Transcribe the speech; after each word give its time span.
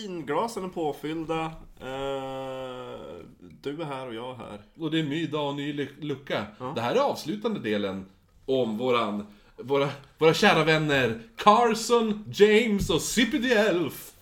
ginglasen 0.00 0.64
är 0.64 0.68
påfyllda. 0.68 1.44
Eh, 1.80 3.24
du 3.62 3.80
är 3.82 3.84
här 3.84 4.06
och 4.06 4.14
jag 4.14 4.30
är 4.34 4.36
här. 4.38 4.60
Och 4.78 4.90
det 4.90 4.98
är 4.98 5.02
en 5.02 5.08
ny 5.08 5.26
dag 5.26 5.48
och 5.48 5.54
ny 5.56 5.72
lu- 5.72 6.00
lucka. 6.00 6.46
Det 6.74 6.80
här 6.80 6.94
är 6.94 7.00
avslutande 7.00 7.60
delen 7.60 8.06
om 8.46 8.78
våran, 8.78 9.26
våra, 9.56 9.88
våra 10.18 10.34
kära 10.34 10.64
vänner 10.64 11.22
Carson, 11.36 12.24
James 12.34 12.90
och 12.90 13.02
Sippy 13.02 13.42
the 13.42 13.52
Elf. 13.54 14.12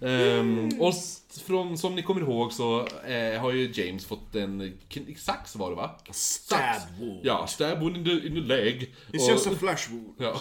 Ehm, 0.00 0.68
och 0.80 0.88
s- 0.88 1.42
från, 1.46 1.78
som 1.78 1.94
ni 1.94 2.02
kommer 2.02 2.20
ihåg 2.20 2.52
så 2.52 2.80
eh, 2.86 3.40
har 3.40 3.52
ju 3.52 3.72
James 3.74 4.06
fått 4.06 4.34
en 4.34 4.78
sax 5.16 5.56
var 5.56 5.70
det 5.70 5.76
va? 5.76 5.90
Stab 6.10 6.60
wound. 7.00 7.20
Ja, 7.22 7.46
stab 7.46 7.80
wound 7.80 7.96
in 7.96 8.04
the, 8.04 8.26
in 8.26 8.34
the 8.34 8.40
leg. 8.40 8.94
It's 9.12 9.24
Och- 9.24 9.30
just 9.30 9.46
a 9.46 9.50
flash 9.58 9.90
wound. 9.90 10.14
Ja, 10.18 10.40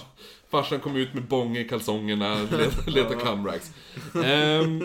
farsan 0.55 0.79
kom 0.79 0.95
ut 0.95 1.13
med 1.13 1.27
bång 1.27 1.57
i 1.57 1.63
kalsongerna, 1.63 2.35
let- 2.51 2.87
leta 2.87 3.13
camracks. 3.15 3.71
Ehm, 4.23 4.79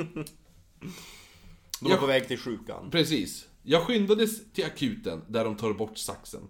De 1.80 1.90
var 1.90 1.96
på 1.96 2.06
väg 2.06 2.28
till 2.28 2.38
sjukan. 2.38 2.90
precis. 2.90 3.46
Jag 3.62 3.82
skyndades 3.82 4.52
till 4.52 4.64
akuten 4.64 5.22
där 5.28 5.44
de 5.44 5.56
tar 5.56 5.72
bort 5.72 5.98
saxen. 5.98 6.40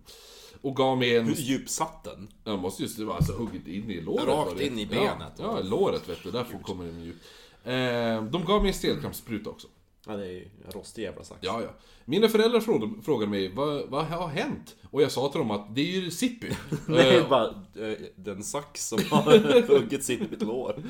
Och 0.62 0.76
gav 0.76 0.98
mig 0.98 1.16
en... 1.16 1.26
Hur 1.26 1.34
djup 1.34 1.68
satt 1.68 2.04
den? 2.04 2.28
Jag 2.44 2.58
måste 2.58 2.82
just, 2.82 2.98
det 2.98 3.04
var 3.04 3.14
alltså 3.16 3.32
hugget 3.32 3.66
in 3.66 3.90
i 3.90 4.00
låret. 4.00 4.26
Rakt 4.28 4.60
in 4.60 4.78
i 4.78 4.82
Ja, 4.82 4.88
benet. 5.18 5.32
Ja, 5.38 5.60
låret 5.62 6.08
vet 6.08 6.22
du, 6.22 6.30
därför 6.30 6.58
kommer 6.58 6.84
den 6.84 7.04
djup. 7.04 7.16
Ehm, 7.64 8.30
de 8.30 8.44
gav 8.44 8.62
mig 8.62 8.68
en 8.68 8.74
stelkrampsspruta 8.74 9.50
också. 9.50 9.68
Ja, 10.06 10.16
det 10.16 10.26
är 10.26 10.30
ju 10.30 10.48
en 10.64 10.72
rostig 10.72 11.02
jävla 11.02 11.24
sax. 11.24 11.40
Ja, 11.42 11.62
ja. 11.62 11.68
Mina 12.04 12.28
föräldrar 12.28 12.60
frågade, 12.60 13.02
frågade 13.02 13.30
mig, 13.30 13.52
vad, 13.54 13.88
vad 13.88 14.04
har 14.04 14.28
hänt? 14.28 14.76
Och 14.90 15.02
jag 15.02 15.12
sa 15.12 15.28
till 15.28 15.38
dem 15.38 15.50
att 15.50 15.74
det 15.74 15.80
är 15.80 16.00
ju 16.00 16.10
Sippy. 16.10 16.48
Nej, 16.88 17.16
Eh, 17.16 17.28
bara 17.28 17.46
eh, 17.46 17.98
den 18.16 18.42
sax 18.42 18.88
som 18.88 18.98
har 19.10 19.68
huggit 19.68 20.04
sig 20.04 20.16
i 20.16 20.20
mitt 20.30 20.42
lår. 20.42 20.82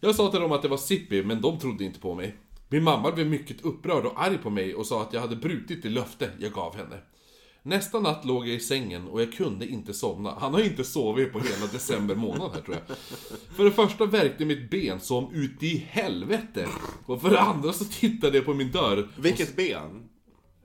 Jag 0.00 0.14
sa 0.14 0.30
till 0.30 0.40
dem 0.40 0.52
att 0.52 0.62
det 0.62 0.68
var 0.68 0.76
Sippy, 0.76 1.22
men 1.22 1.40
de 1.40 1.58
trodde 1.58 1.84
inte 1.84 2.00
på 2.00 2.14
mig. 2.14 2.36
Min 2.68 2.82
mamma 2.82 3.12
blev 3.12 3.26
mycket 3.26 3.64
upprörd 3.64 4.06
och 4.06 4.22
arg 4.22 4.38
på 4.38 4.50
mig 4.50 4.74
och 4.74 4.86
sa 4.86 5.02
att 5.02 5.12
jag 5.12 5.20
hade 5.20 5.36
brutit 5.36 5.82
det 5.82 5.88
löfte 5.88 6.30
jag 6.38 6.52
gav 6.52 6.76
henne. 6.76 6.96
Nästa 7.64 8.00
natt 8.00 8.24
låg 8.24 8.48
jag 8.48 8.54
i 8.54 8.60
sängen 8.60 9.08
och 9.08 9.20
jag 9.22 9.32
kunde 9.32 9.66
inte 9.66 9.94
somna. 9.94 10.34
Han 10.40 10.54
har 10.54 10.60
inte 10.60 10.84
sovit 10.84 11.32
på 11.32 11.38
hela 11.38 11.66
december 11.72 12.14
månad 12.14 12.50
här 12.54 12.60
tror 12.60 12.76
jag. 12.88 12.96
För 13.56 13.64
det 13.64 13.70
första 13.72 14.04
värkte 14.06 14.44
mitt 14.44 14.70
ben 14.70 15.00
som 15.00 15.34
ut 15.34 15.62
i 15.62 15.86
helvete. 15.90 16.66
Och 17.06 17.20
för 17.22 17.30
det 17.30 17.40
andra 17.40 17.72
så 17.72 17.84
tittade 17.84 18.36
jag 18.36 18.44
på 18.44 18.54
min 18.54 18.70
dörr. 18.70 19.08
Vilket 19.18 19.56
ben? 19.56 20.08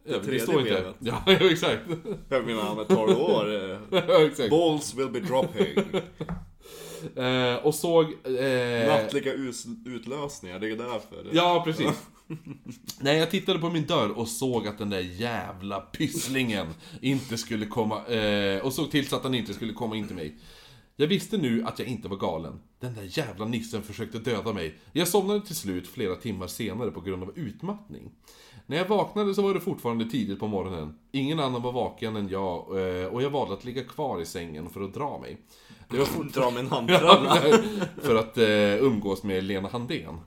Ja, 0.09 0.13
det 0.17 0.23
tredje 0.23 0.39
står 0.39 0.59
inte. 0.59 0.73
benet. 0.73 0.95
Ja, 0.99 1.21
ja, 1.25 1.51
exakt. 1.51 1.81
Jag 2.29 2.45
menar, 2.45 2.61
han 2.61 2.79
är 2.79 2.83
12 2.83 3.17
år. 3.17 3.55
eh, 3.55 3.79
Ja. 4.37 4.49
Balls 4.49 4.93
will 4.95 5.09
be 5.09 5.19
dropping. 5.19 6.01
Eh, 7.15 7.55
och 7.65 7.75
såg... 7.75 8.05
Eh, 8.05 8.87
Nattliga 8.87 9.33
utlösningar, 9.85 10.59
det 10.59 10.67
är 10.71 10.75
därför. 10.77 11.27
Ja, 11.31 11.61
precis. 11.65 12.07
Nej, 12.99 13.17
jag 13.17 13.31
tittade 13.31 13.59
på 13.59 13.69
min 13.69 13.85
dörr 13.85 14.09
och 14.09 14.27
såg 14.27 14.67
att 14.67 14.77
den 14.77 14.89
där 14.89 14.99
jävla 14.99 15.79
pysslingen 15.79 16.67
inte 17.01 17.37
skulle 17.37 17.65
komma... 17.65 18.05
Eh, 18.05 18.59
och 18.59 18.73
såg 18.73 18.91
till 18.91 19.07
så 19.07 19.15
att 19.15 19.23
han 19.23 19.35
inte 19.35 19.53
skulle 19.53 19.73
komma 19.73 19.95
in 19.95 20.07
till 20.07 20.15
mig. 20.15 20.35
Jag 20.99 21.07
visste 21.07 21.37
nu 21.37 21.63
att 21.63 21.79
jag 21.79 21.87
inte 21.87 22.07
var 22.07 22.17
galen. 22.17 22.59
Den 22.79 22.93
där 22.93 23.07
jävla 23.17 23.45
nissen 23.45 23.83
försökte 23.83 24.19
döda 24.19 24.53
mig. 24.53 24.75
Jag 24.91 25.07
somnade 25.07 25.45
till 25.45 25.55
slut 25.55 25.87
flera 25.87 26.15
timmar 26.15 26.47
senare 26.47 26.91
på 26.91 27.01
grund 27.01 27.23
av 27.23 27.37
utmattning. 27.37 28.11
När 28.65 28.77
jag 28.77 28.85
vaknade 28.85 29.35
så 29.35 29.41
var 29.41 29.53
det 29.53 29.59
fortfarande 29.59 30.05
tidigt 30.05 30.39
på 30.39 30.47
morgonen. 30.47 30.99
Ingen 31.11 31.39
annan 31.39 31.61
var 31.61 31.71
vaken 31.71 32.15
än 32.15 32.29
jag 32.29 32.57
eh, 32.79 33.05
och 33.05 33.21
jag 33.21 33.29
valde 33.29 33.53
att 33.53 33.65
ligga 33.65 33.83
kvar 33.83 34.21
i 34.21 34.25
sängen 34.25 34.69
för 34.69 34.81
att 34.81 34.93
dra 34.93 35.19
mig. 35.19 35.37
Det 35.89 35.97
var 35.97 36.05
fort... 36.05 36.33
Dra 36.33 36.59
en 36.59 36.67
handtralla. 36.67 37.35
för 37.97 38.15
att 38.15 38.37
eh, 38.37 38.85
umgås 38.85 39.23
med 39.23 39.43
Lena 39.43 39.69
Handén. 39.69 40.17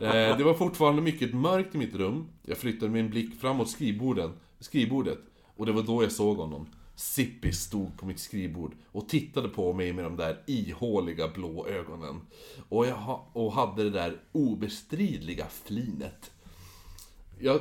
Eh, 0.00 0.36
det 0.36 0.44
var 0.44 0.54
fortfarande 0.54 1.02
mycket 1.02 1.34
mörkt 1.34 1.74
i 1.74 1.78
mitt 1.78 1.94
rum. 1.94 2.28
Jag 2.42 2.58
flyttade 2.58 2.92
min 2.92 3.10
blick 3.10 3.40
framåt 3.40 3.70
skrivborden, 3.70 4.32
skrivbordet. 4.60 5.18
Och 5.56 5.66
det 5.66 5.72
var 5.72 5.82
då 5.82 6.02
jag 6.02 6.12
såg 6.12 6.36
honom. 6.36 6.66
Sippi 7.02 7.52
stod 7.52 7.98
på 7.98 8.06
mitt 8.06 8.20
skrivbord 8.20 8.74
och 8.92 9.08
tittade 9.08 9.48
på 9.48 9.72
mig 9.72 9.92
med 9.92 10.04
de 10.04 10.16
där 10.16 10.42
ihåliga 10.46 11.28
blå 11.28 11.66
ögonen. 11.66 12.20
Och, 12.68 12.86
jag 12.86 12.96
ha, 12.96 13.28
och 13.32 13.52
hade 13.52 13.84
det 13.84 13.90
där 13.90 14.20
obestridliga 14.32 15.46
flinet. 15.64 16.30
Jag, 17.40 17.60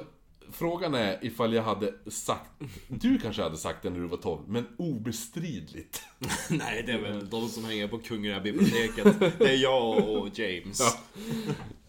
frågan 0.51 0.94
är 0.94 1.25
ifall 1.25 1.53
jag 1.53 1.63
hade 1.63 1.94
sagt... 2.07 2.50
Du 2.88 3.19
kanske 3.19 3.44
hade 3.44 3.57
sagt 3.57 3.84
det 3.84 3.90
när 3.90 4.00
du 4.00 4.07
var 4.07 4.18
12, 4.18 4.41
men 4.47 4.68
obestridligt. 4.78 6.03
Nej, 6.50 6.84
det 6.84 6.91
är 6.91 7.01
väl 7.01 7.30
de 7.30 7.50
som 7.50 7.66
hänger 7.66 7.88
på 7.88 7.97
Kungliga 7.97 8.40
biblioteket. 8.40 9.19
Det 9.40 9.50
är 9.50 9.57
jag 9.57 10.09
och 10.09 10.40
James. 10.40 10.80
Ja. 10.80 11.24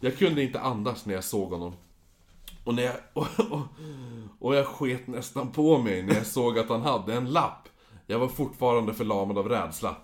Jag 0.01 0.19
kunde 0.19 0.43
inte 0.43 0.61
andas 0.61 1.07
när 1.07 1.15
jag 1.15 1.25
såg 1.25 1.51
honom. 1.51 1.75
Och, 2.65 2.75
när 2.75 2.83
jag, 2.83 2.97
och, 3.13 3.41
och, 3.51 3.67
och 4.43 4.55
jag 4.55 4.67
sket 4.67 5.07
nästan 5.07 5.53
på 5.53 5.79
mig 5.79 6.03
när 6.03 6.15
jag 6.15 6.27
såg 6.27 6.59
att 6.59 6.69
han 6.69 6.83
hade 6.83 7.15
en 7.15 7.33
lapp. 7.33 7.69
Jag 8.07 8.19
var 8.19 8.29
fortfarande 8.29 8.95
förlamad 8.95 9.39
av 9.39 9.49
rädsla. 9.49 9.97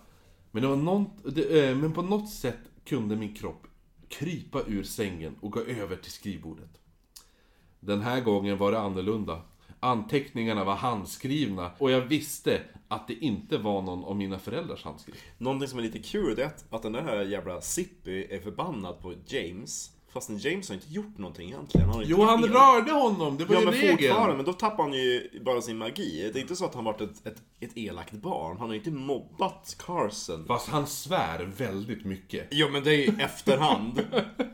Men, 0.51 0.63
det 0.63 0.69
var 0.69 0.77
någon, 0.77 1.11
det, 1.25 1.69
eh, 1.69 1.77
men 1.77 1.93
på 1.93 2.03
något 2.03 2.31
sätt 2.31 2.59
kunde 2.85 3.17
min 3.17 3.35
kropp 3.35 3.67
krypa 4.09 4.63
ur 4.67 4.83
sängen 4.83 5.37
och 5.41 5.53
gå 5.53 5.61
över 5.61 5.97
till 5.97 6.13
skrivbordet. 6.13 6.71
Den 7.81 8.01
här 8.01 8.21
gången 8.21 8.59
var 8.59 8.73
det 8.73 8.79
annorlunda. 8.79 9.43
Anteckningarna 9.81 10.65
var 10.65 10.75
handskrivna 10.75 11.71
och 11.79 11.91
jag 11.91 12.01
visste 12.01 12.61
att 12.89 13.09
det 13.09 13.15
inte 13.15 13.59
var 13.59 13.83
någon 13.83 14.05
av 14.05 14.17
mina 14.17 14.39
föräldrars 14.39 14.85
handskrift. 14.85 15.25
Någonting 15.39 15.69
som 15.69 15.79
är 15.79 15.83
lite 15.83 15.99
kul 15.99 16.35
det 16.37 16.43
är 16.43 16.47
att, 16.47 16.65
att 16.71 16.83
den 16.83 16.93
där 16.93 17.25
jävla 17.25 17.61
Sippy 17.61 18.25
är 18.25 18.41
förbannad 18.41 19.01
på 19.03 19.15
James. 19.27 19.98
Fastän 20.19 20.39
James 20.39 20.69
har 20.69 20.75
inte 20.75 20.93
gjort 20.93 21.19
någonting 21.19 21.49
egentligen. 21.49 21.89
Han 21.89 22.03
Jo, 22.07 22.23
han 22.23 22.45
rörde 22.45 22.93
honom! 22.93 23.37
Det 23.37 23.45
var 23.45 23.55
Ja 23.55 23.61
ju 23.61 23.67
men 23.67 23.75
regeln! 23.75 23.99
fortfarande, 23.99 24.37
men 24.37 24.45
då 24.45 24.53
tappar 24.53 24.83
han 24.83 24.93
ju 24.93 25.31
bara 25.45 25.61
sin 25.61 25.79
magi. 25.79 26.31
Det 26.33 26.39
är 26.39 26.41
inte 26.41 26.57
så 26.57 26.65
att 26.65 26.75
han 26.75 26.85
varit 26.85 27.01
ett, 27.01 27.27
ett, 27.27 27.37
ett 27.61 27.77
elakt 27.77 28.13
barn. 28.13 28.57
Han 28.59 28.69
har 28.69 28.75
ju 28.75 28.79
inte 28.79 28.91
mobbat 28.91 29.77
Carson. 29.87 30.45
Fast 30.47 30.69
han 30.69 30.87
svär 30.87 31.51
väldigt 31.57 32.05
mycket. 32.05 32.49
Jo 32.51 32.69
men 32.73 32.85
det 32.85 32.95
är 32.95 32.97
ju 32.97 33.17
efterhand. 33.21 34.01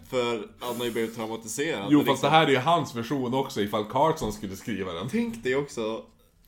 För 0.08 0.48
han 0.60 0.76
har 0.76 0.84
ju 0.84 0.90
blivit 0.90 1.16
traumatiserad. 1.16 1.88
Jo 1.90 1.98
fast 1.98 2.06
det 2.06 2.12
liksom, 2.12 2.30
här 2.30 2.46
är 2.46 2.50
ju 2.50 2.56
hans 2.56 2.96
version 2.96 3.34
också 3.34 3.60
ifall 3.60 3.84
Carlson 3.84 4.32
skulle 4.32 4.56
skriva 4.56 4.92
den. 4.92 5.08
Tänk 5.10 5.42
dig 5.42 5.56
också 5.56 6.02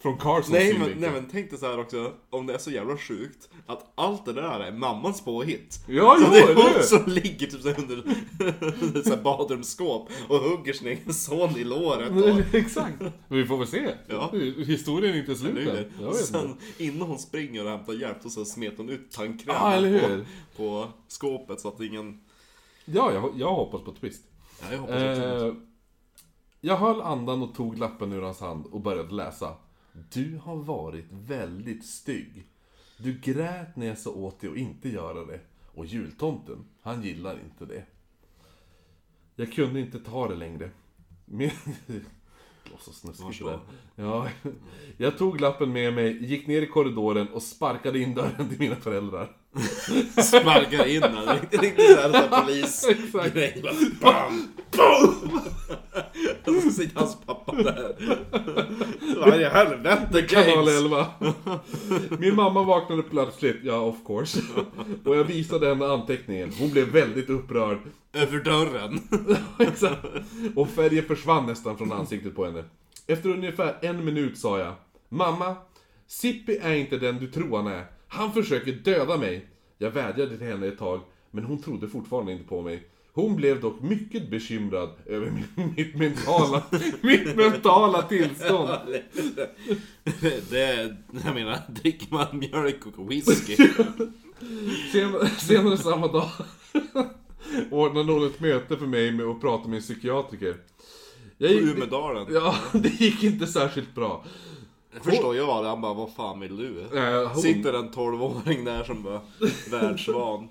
Från 0.06 0.18
Carlsons 0.18 0.52
Nej 0.52 0.64
men, 0.66 0.72
synvinkel. 0.74 1.00
nej 1.00 1.10
men 1.10 1.28
tänk 1.32 1.50
dig 1.50 1.58
så 1.58 1.66
här 1.66 1.80
också, 1.80 2.12
om 2.30 2.46
det 2.46 2.54
är 2.54 2.58
så 2.58 2.70
jävla 2.70 2.96
sjukt 2.96 3.48
att 3.66 3.92
allt 3.94 4.24
det 4.24 4.32
där 4.32 4.60
är 4.60 4.72
mammans 4.72 5.24
påhitt. 5.24 5.84
Ja, 5.88 6.16
så 6.18 6.24
jo, 6.26 6.30
det 6.32 6.38
är 6.40 6.54
hon 6.54 6.82
som 6.82 7.12
ligger 7.12 7.46
typ 7.46 7.60
så 7.62 7.68
här 7.68 7.80
under, 7.80 7.98
ett 8.98 9.04
så 9.06 9.14
här 9.14 9.22
badrumsskåp 9.22 10.08
och 10.28 10.36
hugger 10.38 10.72
sin 10.72 10.86
egen 10.88 11.14
son 11.14 11.56
i 11.56 11.64
låret. 11.64 12.10
Och, 12.10 12.54
Exakt. 12.54 13.00
Men 13.00 13.38
vi 13.38 13.46
får 13.46 13.56
väl 13.58 13.66
se. 13.66 13.94
Ja. 14.08 14.32
Historien 14.66 15.14
är 15.14 15.18
inte 15.18 15.34
slut 15.36 15.68
är 15.68 15.90
än. 16.06 16.14
sen 16.14 16.50
inte. 16.50 16.84
innan 16.84 17.08
hon 17.08 17.18
springer 17.18 17.64
och 17.64 17.70
hämtar 17.70 17.92
hjälp 17.92 18.24
och 18.24 18.32
så 18.32 18.44
smetar 18.44 18.76
hon 18.76 18.88
ut 18.88 19.10
tandkräm 19.10 19.54
Ja, 19.58 19.72
eller 19.72 19.88
hur? 19.88 20.18
på, 20.18 20.26
på 20.56 20.88
skåpet 21.08 21.60
så 21.60 21.68
att 21.68 21.80
ingen... 21.80 22.20
Ja, 22.84 23.12
jag, 23.12 23.32
jag 23.36 23.54
hoppas 23.54 23.82
på 23.82 23.92
twist. 23.92 24.22
Ja, 24.62 24.66
jag 24.72 24.78
hoppas 24.78 24.94
också. 24.94 25.46
Eh, 25.46 25.54
jag 26.60 26.76
höll 26.76 27.00
andan 27.00 27.42
och 27.42 27.54
tog 27.54 27.78
lappen 27.78 28.12
ur 28.12 28.22
hans 28.22 28.40
hand 28.40 28.66
och 28.66 28.80
började 28.80 29.14
läsa. 29.14 29.54
Du 30.12 30.40
har 30.44 30.56
varit 30.56 31.06
väldigt 31.10 31.84
stygg. 31.84 32.46
Du 32.96 33.18
grät 33.18 33.76
när 33.76 33.86
jag 33.86 33.98
sa 33.98 34.10
åt 34.10 34.40
dig 34.40 34.50
att 34.50 34.56
inte 34.56 34.88
göra 34.88 35.24
det. 35.24 35.40
Och 35.74 35.86
jultomten, 35.86 36.64
han 36.82 37.02
gillar 37.02 37.38
inte 37.44 37.64
det. 37.64 37.84
Jag 39.36 39.52
kunde 39.52 39.80
inte 39.80 39.98
ta 39.98 40.28
det 40.28 40.34
längre. 40.34 40.70
Men... 41.24 41.50
Det 42.66 42.72
var 42.72 42.80
så 42.80 42.92
snuskigt 42.92 43.38
det 43.38 43.50
där. 43.50 43.60
Ja, 43.94 44.28
jag 44.96 45.18
tog 45.18 45.40
lappen 45.40 45.72
med 45.72 45.94
mig, 45.94 46.24
gick 46.24 46.46
ner 46.46 46.62
i 46.62 46.66
korridoren 46.66 47.28
och 47.28 47.42
sparkade 47.42 47.98
in 47.98 48.14
dörren 48.14 48.48
till 48.48 48.58
mina 48.58 48.76
föräldrar. 48.76 49.36
Sparkar 50.22 50.86
in 50.86 51.00
den, 51.00 51.28
riktigt, 51.50 51.90
såhär 51.90 52.12
såhär 52.12 52.42
polis... 52.42 52.88
Exakt. 52.88 53.34
grej. 53.34 53.62
Bara, 53.62 53.74
Bam! 54.00 54.48
Boom! 54.76 55.40
Och 56.46 56.62
så 56.62 56.70
sitter 56.70 57.00
hans 57.00 57.18
pappa 57.26 57.52
där. 57.52 57.96
Vad 59.20 59.40
i 59.40 59.44
helvete 59.44 60.22
Kanal 60.22 60.66
James! 60.66 60.82
11. 60.82 61.06
Min 62.18 62.34
mamma 62.34 62.62
vaknade 62.62 63.02
plötsligt, 63.02 63.56
ja 63.62 63.80
of 63.80 63.96
course. 64.06 64.40
Och 65.04 65.16
jag 65.16 65.24
visade 65.24 65.68
henne 65.68 65.86
anteckningen. 65.86 66.52
Hon 66.58 66.70
blev 66.70 66.88
väldigt 66.88 67.30
upprörd. 67.30 67.78
Över 68.12 68.38
dörren. 68.38 69.00
Exakt. 69.58 70.06
Och 70.54 70.68
färgen 70.68 71.04
försvann 71.04 71.46
nästan 71.46 71.78
från 71.78 71.92
ansiktet 71.92 72.36
på 72.36 72.44
henne. 72.44 72.64
Efter 73.06 73.30
ungefär 73.30 73.76
en 73.80 74.04
minut 74.04 74.38
sa 74.38 74.58
jag 74.58 74.74
Mamma, 75.08 75.56
Sippi 76.06 76.58
är 76.62 76.74
inte 76.74 76.98
den 76.98 77.18
du 77.18 77.26
tror 77.26 77.56
han 77.56 77.66
är. 77.66 77.84
Han 78.08 78.32
försöker 78.32 78.72
döda 78.72 79.16
mig. 79.16 79.46
Jag 79.78 79.90
vädjade 79.90 80.38
till 80.38 80.46
henne 80.46 80.66
ett 80.66 80.78
tag, 80.78 81.00
men 81.30 81.44
hon 81.44 81.62
trodde 81.62 81.88
fortfarande 81.88 82.32
inte 82.32 82.48
på 82.48 82.62
mig. 82.62 82.86
Hon 83.16 83.36
blev 83.36 83.60
dock 83.60 83.80
mycket 83.80 84.30
bekymrad 84.30 84.90
över 85.06 85.30
min, 85.30 85.74
mitt 85.76 85.96
mentala, 85.96 86.62
mitt 87.00 87.36
mentala 87.36 88.02
tillstånd. 88.02 88.70
Det, 90.50 90.96
jag 91.24 91.34
menar, 91.34 91.58
dricker 91.68 92.06
man 92.10 92.26
mjölk 92.38 92.86
och 92.86 93.10
whisky. 93.10 93.56
Senare, 94.92 95.28
senare 95.28 95.78
samma 95.78 96.06
dag 96.06 96.30
ordnade 97.70 98.12
hon 98.12 98.26
ett 98.26 98.40
möte 98.40 98.76
för 98.76 98.86
mig 98.86 99.12
med 99.12 99.26
att 99.26 99.40
prata 99.40 99.68
med 99.68 99.76
en 99.76 99.82
psykiatriker. 99.82 100.56
Jag 101.38 101.52
gick, 101.52 101.62
Umedalen. 101.62 102.26
ja, 102.30 102.54
det 102.72 103.00
gick 103.00 103.22
inte 103.22 103.46
särskilt 103.46 103.94
bra. 103.94 104.24
Förstår 105.02 105.36
jag 105.36 105.46
vad 105.46 105.64
det. 105.64 105.68
Han 105.68 105.80
bara, 105.80 105.94
vad 105.94 106.14
fan 106.14 106.40
vill 106.40 106.56
du? 106.56 106.80
Eh, 106.98 107.28
hon, 107.28 107.42
Sitter 107.42 107.72
en 107.72 107.90
12-åring 107.90 108.64
där 108.64 108.84
som 108.84 109.02
bara 109.02 109.20
världsvan. 109.70 110.48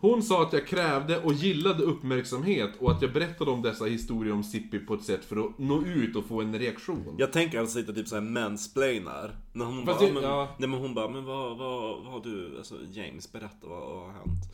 Hon 0.00 0.22
sa 0.22 0.42
att 0.42 0.52
jag 0.52 0.66
krävde 0.66 1.18
och 1.20 1.32
gillade 1.32 1.82
uppmärksamhet 1.82 2.70
och 2.78 2.90
att 2.90 3.02
jag 3.02 3.12
berättade 3.12 3.50
om 3.50 3.62
dessa 3.62 3.84
historier 3.84 4.32
om 4.34 4.44
Sippi 4.44 4.78
på 4.78 4.94
ett 4.94 5.04
sätt 5.04 5.24
för 5.24 5.36
att 5.44 5.58
nå 5.58 5.82
ut 5.86 6.16
och 6.16 6.24
få 6.24 6.40
en 6.40 6.58
reaktion. 6.58 7.14
Jag 7.18 7.32
tänker 7.32 7.58
alltså 7.60 7.78
sitta 7.78 7.92
typ 7.92 8.08
såhär 8.08 8.22
mansplainar. 8.22 9.34
När 9.52 9.64
hon 9.64 9.86
Fast 9.86 9.98
bara, 10.00 10.08
det- 10.08 10.14
men, 10.14 10.22
ja. 10.22 10.54
nej 10.58 10.68
men 10.68 10.78
hon 10.78 10.94
bara, 10.94 11.08
men 11.08 11.24
vad, 11.24 11.58
vad, 11.58 12.02
vad 12.02 12.12
har 12.12 12.20
du, 12.24 12.54
alltså 12.58 12.74
James 12.92 13.32
berätta 13.32 13.66
vad, 13.66 13.80
vad 13.80 13.98
har 14.02 14.12
hänt? 14.12 14.44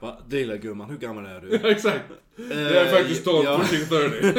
Va? 0.00 0.16
Det 0.28 0.36
lilla 0.36 0.56
gumman, 0.56 0.90
hur 0.90 0.98
gammal 0.98 1.26
är 1.26 1.40
du? 1.40 1.54
Exakt. 1.70 2.04
Jag 2.36 2.50
är 2.60 2.96
faktiskt 2.98 3.24
12, 3.24 3.44
ja. 3.44 3.58
pushing 3.58 3.86
30. 3.88 4.38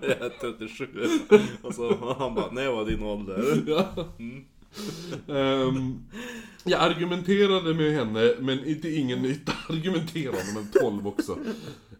jag 0.00 0.10
är 0.20 0.56
37. 0.56 0.88
Och 1.62 1.74
så 1.74 2.14
han 2.18 2.34
bara, 2.34 2.50
när 2.50 2.62
jag 2.62 2.72
var 2.72 2.84
din 2.84 3.02
ålder? 3.02 3.62
Ja. 3.66 3.86
Ehm, 5.34 5.98
jag 6.64 6.80
argumenterade 6.80 7.74
med 7.74 7.92
henne, 7.92 8.34
men 8.40 8.64
inte 8.66 8.90
ingen 8.90 9.22
nytta. 9.22 9.52
Argumenterade 9.68 10.52
med 10.54 10.72
12 10.80 11.06
också. 11.06 11.32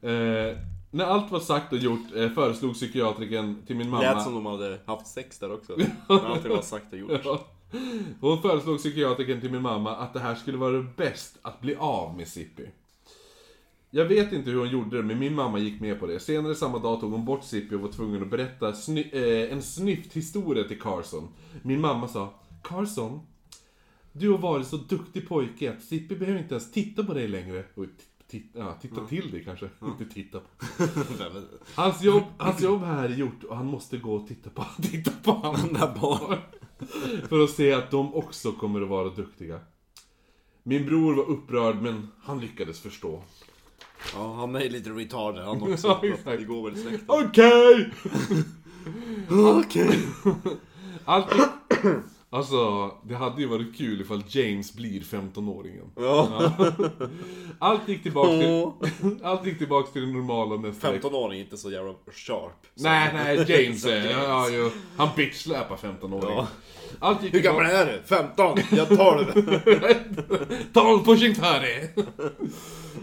Eh, 0.03 0.57
när 0.91 1.05
allt 1.05 1.31
var 1.33 1.41
sagt 1.41 1.73
och 1.73 1.79
gjort 1.79 2.15
eh, 2.17 2.31
föreslog 2.31 2.75
psykiatriken 2.75 3.63
till 3.67 3.77
min 3.77 3.91
mamma... 3.91 4.03
Lät 4.15 4.23
som 4.23 4.35
de 4.35 4.47
hade 4.47 4.81
haft 4.87 5.07
sex 5.07 5.39
där 5.39 5.53
också. 5.53 5.77
När 6.09 6.27
allting 6.27 6.51
var 6.51 6.63
sagt 6.63 6.93
och 6.93 6.99
gjort. 6.99 7.21
Ja. 7.25 7.47
Hon 8.21 8.43
föreslog 8.43 8.79
psykiatriken 8.79 9.41
till 9.41 9.51
min 9.53 9.63
mamma 9.63 9.97
att 9.97 10.13
det 10.13 10.21
här 10.21 10.35
skulle 10.35 10.57
vara 10.59 10.87
bäst 10.97 11.39
att 11.43 11.61
bli 11.61 11.75
av 11.77 12.17
med 12.17 12.29
Sippi. 12.29 12.67
Jag 13.91 14.05
vet 14.05 14.33
inte 14.33 14.51
hur 14.51 14.59
hon 14.59 14.69
gjorde 14.71 14.97
det, 14.97 15.03
men 15.03 15.19
min 15.19 15.35
mamma 15.35 15.59
gick 15.59 15.81
med 15.81 16.01
på 16.01 16.07
det. 16.07 16.21
Senare 16.21 16.55
samma 16.55 16.79
dag 16.79 17.01
tog 17.01 17.13
hon 17.13 17.25
bort 17.25 17.45
Sippi 17.45 17.75
och 17.75 17.81
var 17.81 17.89
tvungen 17.93 18.23
att 18.23 18.31
berätta 18.31 18.73
sny- 18.73 19.15
eh, 19.47 19.53
en 19.53 19.63
snyfthistoria 19.63 20.65
till 20.65 20.81
Carson. 20.81 21.29
Min 21.63 21.81
mamma 21.81 22.09
sa 22.09 22.35
Carson, 22.63 23.21
du 24.17 24.31
har 24.31 24.39
varit 24.39 24.67
så 24.67 24.77
duktig 24.77 25.29
pojke 25.29 25.73
att 25.73 25.83
Sippi 25.83 26.17
behöver 26.17 26.39
inte 26.41 26.55
ens 26.55 26.73
titta 26.73 27.05
på 27.05 27.15
dig 27.15 27.29
längre. 27.29 27.65
Och 27.75 27.85
t- 27.85 27.91
t- 28.31 28.43
ja, 28.53 28.79
titta 28.83 29.07
till 29.07 29.31
dig 29.31 29.45
kanske, 29.45 29.69
inte 29.85 30.15
titta 30.15 30.41
på. 30.41 30.47
Hans 31.75 32.03
jobb, 32.03 32.23
hans 32.39 32.63
jobb 32.63 32.83
här 32.83 33.05
är 33.05 33.15
gjort 33.15 33.45
och 33.45 33.57
han 33.57 33.67
måste 33.67 33.97
gå 33.99 34.15
och 34.15 34.29
titta 34.29 34.51
på, 34.51 34.65
titta 34.83 35.11
på. 35.23 35.57
Där 35.73 36.01
barn. 36.01 36.39
För 37.29 37.45
att 37.45 37.51
se 37.51 37.73
att 37.73 37.91
de 37.91 38.15
också 38.15 38.53
kommer 38.53 38.83
att 38.83 38.89
vara 38.89 39.09
duktiga. 39.09 39.61
Min 40.63 40.87
bror 40.87 41.15
var 41.15 41.25
upprörd 41.31 41.83
men 41.83 42.09
han 42.23 42.41
lyckades 42.41 42.81
förstå. 42.81 43.23
Ja, 44.15 44.35
han 44.35 44.57
är 44.57 44.71
lite 44.71 44.91
retarded 44.91 45.45
han 45.45 45.63
också. 45.73 45.99
Ja. 46.25 46.33
Det 46.37 46.45
går 46.45 46.71
väl 46.71 46.81
släkten. 46.83 47.05
Okej! 47.09 47.93
Okej. 49.31 49.99
Allt. 51.05 51.27
Alltså, 52.35 52.91
det 53.05 53.15
hade 53.15 53.41
ju 53.41 53.49
varit 53.49 53.77
kul 53.77 54.01
ifall 54.01 54.23
James 54.29 54.75
blir 54.75 55.01
15-åringen. 55.01 55.91
Ja. 55.97 56.53
Allt 57.59 57.89
gick 57.89 58.03
tillbaks 58.03 58.31
till... 58.31 58.71
Allt 59.23 59.47
gick 59.47 59.59
tillbaks 59.59 59.93
till 59.93 60.03
det 60.07 60.13
normala 60.13 60.57
nästa 60.57 60.93
vecka. 60.93 61.09
15-åring 61.09 61.41
är 61.41 61.45
inte 61.45 61.57
så 61.57 61.71
jävla 61.71 61.95
sharp. 62.13 62.67
Nej, 62.75 63.11
nej, 63.15 63.37
James 63.49 63.85
är... 63.85 64.11
Ja, 64.11 64.49
ja, 64.49 64.71
han 64.97 65.09
bitchsläpar 65.17 65.77
15-åringen. 65.77 66.47
Ja. 67.01 67.19
Hur 67.21 67.41
gammal 67.41 67.67
är 67.67 67.87
du? 67.87 68.03
15? 68.05 68.59
Jag 68.71 68.89
tar 68.89 69.17
det. 69.17 70.73
12 70.73 71.05
pushing 71.05 71.35
30! 71.35 72.03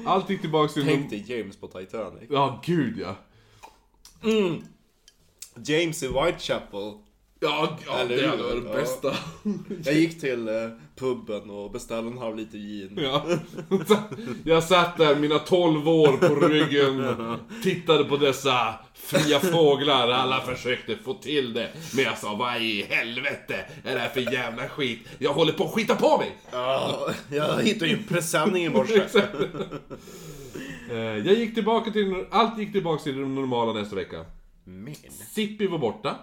Allt 0.05 0.29
gick 0.29 0.41
tillbaks 0.41 0.73
till... 0.73 0.85
Tänk 0.85 1.09
dig 1.09 1.25
James 1.27 1.57
på 1.57 1.67
Titanic. 1.67 2.23
Ja, 2.29 2.61
gud 2.65 2.97
ja. 2.97 3.15
James 5.65 6.03
i 6.03 6.07
Whitechapel. 6.07 6.93
Ja, 7.43 7.77
ja 7.85 7.99
Eller 7.99 8.17
det 8.17 8.27
hade 8.27 8.43
varit 8.43 8.63
det 8.63 8.69
bästa. 8.73 9.15
Jag 9.85 9.95
gick 9.95 10.19
till 10.19 10.47
eh, 10.47 10.53
puben 10.95 11.49
och 11.49 11.71
beställde 11.71 12.11
en 12.11 12.17
halv 12.17 12.37
liter 12.37 12.57
gin. 12.57 12.99
Ja. 13.03 13.25
Jag 14.43 14.63
satt 14.63 14.97
där, 14.97 15.15
mina 15.15 15.39
12 15.39 15.89
år 15.89 16.17
på 16.17 16.47
ryggen, 16.47 17.15
tittade 17.63 18.03
på 18.03 18.17
dessa 18.17 18.75
fria 18.93 19.39
fåglar. 19.39 20.09
Alla 20.09 20.41
försökte 20.41 20.95
få 20.95 21.13
till 21.13 21.53
det. 21.53 21.69
Men 21.95 22.03
jag 22.03 22.17
sa, 22.17 22.35
vad 22.35 22.61
i 22.61 22.85
helvete 22.89 23.55
är 23.83 23.93
det 23.93 23.99
här 23.99 24.09
för 24.09 24.33
jävla 24.33 24.67
skit? 24.69 24.99
Jag 25.19 25.33
håller 25.33 25.53
på 25.53 25.63
att 25.63 25.71
skita 25.71 25.95
på 25.95 26.17
mig! 26.17 26.35
Ja, 26.51 27.09
jag 27.31 27.63
hittade 27.63 27.91
ju 27.91 27.97
en 27.97 28.03
presenning 28.03 28.63
i 28.65 28.69
morse. 28.69 29.01
Eh, 30.91 30.97
Jag 30.97 31.35
gick 31.35 31.55
tillbaka 31.55 31.91
till, 31.91 32.25
allt 32.31 32.59
gick 32.59 32.71
tillbaka 32.71 33.03
till 33.03 33.17
det 33.17 33.25
normala 33.27 33.73
nästa 33.73 33.95
vecka. 33.95 34.25
Men. 34.63 34.95
Sippi 35.35 35.67
var 35.67 35.77
borta. 35.77 36.15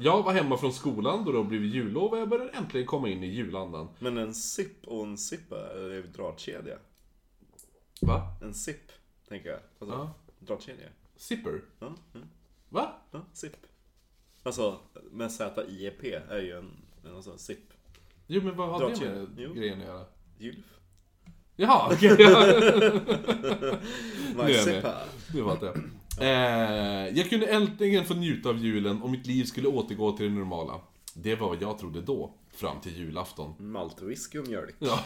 Jag 0.00 0.22
var 0.22 0.32
hemma 0.32 0.56
från 0.56 0.72
skolan 0.72 1.24
då 1.24 1.32
det 1.32 1.44
blivit 1.44 1.74
jullov 1.74 2.12
och 2.12 2.18
jag 2.18 2.28
började 2.28 2.50
äntligen 2.50 2.86
komma 2.86 3.08
in 3.08 3.22
i 3.24 3.26
julandan. 3.26 3.88
Men 3.98 4.18
en 4.18 4.34
sipp 4.34 4.86
och 4.86 5.04
en 5.06 5.18
sippa 5.18 5.56
är 5.72 5.94
ju 5.94 6.02
dragkedja. 6.02 6.78
Va? 8.00 8.36
En 8.42 8.54
sipp, 8.54 8.92
tänker 9.28 9.48
jag. 9.50 9.60
Alltså, 9.78 9.96
Ja. 9.96 10.14
dragkedja. 10.38 10.88
Zipper? 11.16 11.60
Ja, 11.78 11.94
mm. 12.14 12.26
Va? 12.68 12.92
ja, 13.10 13.24
sipp. 13.32 13.56
Alltså, 14.42 14.78
med 15.10 15.32
Z-I-E-P 15.32 16.14
är 16.30 16.38
ju 16.40 16.52
en, 16.58 16.70
en 17.04 17.16
alltså, 17.16 17.38
sipp. 17.38 17.72
Jo 18.26 18.42
men 18.42 18.56
vad 18.56 18.70
hade 18.70 18.94
det 18.94 19.00
med 19.00 19.28
Jo. 19.38 19.52
grejen 19.54 19.80
att 19.80 19.86
göra? 19.86 20.04
Gylf. 20.38 20.64
Jaha, 21.56 21.88
okej. 21.92 22.16
ja. 22.18 23.78
My. 24.36 24.42
Nu 25.34 25.44
fattar 25.44 25.66
jag. 25.66 25.76
Eh, 26.20 27.18
jag 27.18 27.30
kunde 27.30 27.46
äntligen 27.46 28.04
få 28.04 28.14
njuta 28.14 28.48
av 28.48 28.58
julen 28.58 29.02
och 29.02 29.10
mitt 29.10 29.26
liv 29.26 29.44
skulle 29.44 29.68
återgå 29.68 30.12
till 30.12 30.26
det 30.26 30.32
normala. 30.32 30.80
Det 31.14 31.34
var 31.34 31.48
vad 31.48 31.62
jag 31.62 31.78
trodde 31.78 32.00
då, 32.00 32.34
fram 32.54 32.80
till 32.80 32.96
julafton. 32.96 33.54
Maltwhisky 33.58 34.38
och 34.38 34.48
mjölk. 34.48 34.74
Ja, 34.78 35.00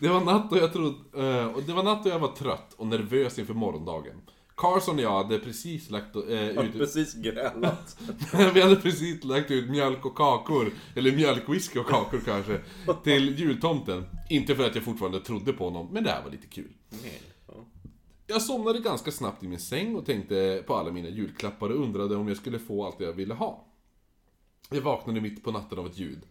det 0.00 0.08
var 0.08 0.20
natt 0.20 0.52
och 0.52 0.58
jag 0.58 0.72
trodde, 0.72 0.96
eh, 1.14 1.46
och 1.46 1.62
det 1.62 1.72
var 1.72 1.82
natt 1.82 2.06
och 2.06 2.12
jag 2.12 2.18
var 2.18 2.32
trött 2.36 2.74
och 2.76 2.86
nervös 2.86 3.38
inför 3.38 3.54
morgondagen. 3.54 4.20
Carson 4.56 4.96
och 4.96 5.02
jag 5.02 5.22
hade 5.22 5.38
precis 5.38 5.90
lagt 5.90 6.16
eh, 6.16 6.48
ut... 6.48 6.72
precis 6.72 7.14
grälat. 7.14 7.98
Vi 8.54 8.60
hade 8.60 8.76
precis 8.76 9.24
lagt 9.24 9.50
ut 9.50 9.70
mjölk 9.70 10.06
och 10.06 10.16
kakor, 10.16 10.72
eller 10.94 11.12
mjölkwhisky 11.12 11.78
och 11.78 11.86
kakor 11.86 12.20
kanske, 12.24 12.60
till 13.04 13.38
jultomten. 13.38 14.04
Inte 14.30 14.54
för 14.56 14.66
att 14.66 14.74
jag 14.74 14.84
fortfarande 14.84 15.20
trodde 15.20 15.52
på 15.52 15.64
honom, 15.64 15.88
men 15.92 16.04
det 16.04 16.10
här 16.10 16.22
var 16.22 16.30
lite 16.30 16.46
kul. 16.46 16.72
Ja. 16.90 17.10
Jag 18.30 18.42
somnade 18.42 18.78
ganska 18.78 19.10
snabbt 19.10 19.42
i 19.42 19.48
min 19.48 19.58
säng 19.58 19.96
och 19.96 20.06
tänkte 20.06 20.62
på 20.66 20.74
alla 20.74 20.92
mina 20.92 21.08
julklappar 21.08 21.68
och 21.70 21.82
undrade 21.82 22.16
om 22.16 22.28
jag 22.28 22.36
skulle 22.36 22.58
få 22.58 22.86
allt 22.86 23.00
jag 23.00 23.12
ville 23.12 23.34
ha. 23.34 23.66
Jag 24.70 24.80
vaknade 24.80 25.20
mitt 25.20 25.44
på 25.44 25.52
natten 25.52 25.78
av 25.78 25.86
ett 25.86 25.98
ljud. 25.98 26.22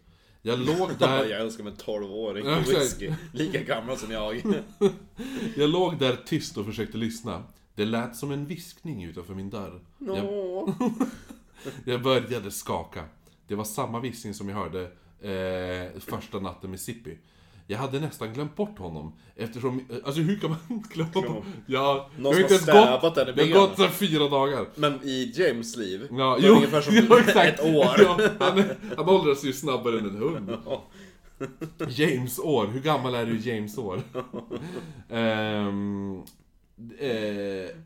Jag 0.42 0.58
låg 0.58 0.90
där, 0.98 1.24
Jag 1.24 1.40
älskar 1.40 1.64
med 1.64 1.72
12-åring 1.72 2.46
Ja, 2.46 2.58
whisky. 2.58 3.12
Lika 3.32 3.62
gammal 3.62 3.96
som 3.96 4.10
jag. 4.10 4.42
jag 5.56 5.70
låg 5.70 5.98
där 5.98 6.16
tyst 6.26 6.56
och 6.56 6.66
försökte 6.66 6.98
lyssna. 6.98 7.42
Det 7.74 7.84
lät 7.84 8.16
som 8.16 8.30
en 8.32 8.46
viskning 8.46 9.04
utanför 9.04 9.34
min 9.34 9.50
dörr. 9.50 9.80
Jag, 9.98 10.24
Åh. 10.24 10.70
jag 11.84 12.02
började 12.02 12.50
skaka. 12.50 13.04
Det 13.46 13.54
var 13.54 13.64
samma 13.64 14.00
viskning 14.00 14.34
som 14.34 14.48
jag 14.48 14.56
hörde 14.56 14.82
eh, 15.20 16.00
första 16.00 16.40
natten 16.40 16.70
med 16.70 16.80
Sippi. 16.80 17.18
Jag 17.70 17.78
hade 17.78 18.00
nästan 18.00 18.32
glömt 18.32 18.56
bort 18.56 18.78
honom. 18.78 19.12
Eftersom, 19.36 19.80
alltså 20.04 20.20
hur 20.20 20.36
kan 20.38 20.50
man 20.50 20.58
glömma 20.92 21.10
bort 21.12 21.44
Ja, 21.66 22.10
Någon 22.16 22.32
jag 22.32 22.36
har 22.36 22.40
inte 22.40 22.54
ens 22.54 22.66
gått, 22.66 23.14
det 23.36 23.42
har 23.42 23.66
gått 23.66 23.76
sedan 23.78 23.90
fyra 23.90 24.28
dagar. 24.28 24.66
Men 24.74 25.00
i 25.02 25.32
James 25.36 25.76
liv, 25.76 26.08
Ja, 26.10 26.38
jo, 26.40 26.54
ungefär 26.54 26.80
som 26.80 26.94
jo, 27.10 27.16
exakt. 27.16 27.60
ett 27.60 27.74
år. 27.76 27.94
Ja, 27.98 28.20
han, 28.40 28.64
han 28.96 29.08
åldras 29.08 29.44
ju 29.44 29.52
snabbare 29.52 29.98
än 29.98 30.06
en 30.08 30.16
hund. 30.16 30.56
James 31.88 32.38
år, 32.38 32.66
hur 32.66 32.80
gammal 32.80 33.14
är 33.14 33.26
du 33.26 33.38
James 33.50 33.78
år? 33.78 34.02
Ehm, 35.10 36.22
eh, 36.98 37.10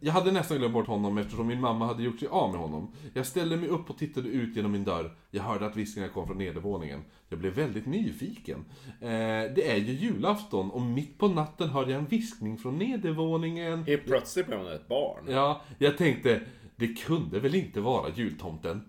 jag 0.00 0.12
hade 0.12 0.32
nästan 0.32 0.58
glömt 0.58 0.74
bort 0.74 0.86
honom 0.86 1.18
eftersom 1.18 1.46
min 1.46 1.60
mamma 1.60 1.86
hade 1.86 2.02
gjort 2.02 2.18
sig 2.18 2.28
av 2.28 2.50
med 2.50 2.60
honom. 2.60 2.92
Jag 3.14 3.26
ställde 3.26 3.56
mig 3.56 3.68
upp 3.68 3.90
och 3.90 3.98
tittade 3.98 4.28
ut 4.28 4.56
genom 4.56 4.72
min 4.72 4.84
dörr. 4.84 5.16
Jag 5.30 5.42
hörde 5.42 5.66
att 5.66 5.76
viskningarna 5.76 6.12
kom 6.12 6.26
från 6.26 6.38
nedervåningen. 6.38 7.04
Jag 7.28 7.38
blev 7.38 7.52
väldigt 7.52 7.86
nyfiken. 7.86 8.64
Eh, 9.00 9.08
det 9.54 9.70
är 9.70 9.76
ju 9.76 9.92
julafton 9.92 10.70
och 10.70 10.82
mitt 10.82 11.18
på 11.18 11.28
natten 11.28 11.68
hörde 11.68 11.90
jag 11.92 11.98
en 11.98 12.06
viskning 12.06 12.58
från 12.58 12.78
nedervåningen. 12.78 13.84
Helt 13.84 14.04
plötsligt 14.06 14.46
blev 14.46 14.58
han 14.58 14.72
ett 14.72 14.88
barn. 14.88 15.24
Ja, 15.28 15.62
jag 15.78 15.98
tänkte, 15.98 16.40
det 16.76 16.86
kunde 16.86 17.40
väl 17.40 17.54
inte 17.54 17.80
vara 17.80 18.10
jultomten? 18.14 18.84